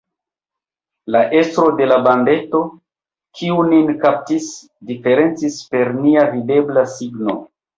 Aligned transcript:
La 1.15 1.19
estro 1.41 1.65
de 1.81 1.89
la 1.91 1.99
bandeto, 2.07 2.61
kiu 3.41 3.59
nin 3.69 3.93
kaptis, 4.07 4.49
diferencis 4.93 5.61
per 5.75 5.95
nenia 5.99 6.29
videbla 6.33 6.89
signo. 6.99 7.39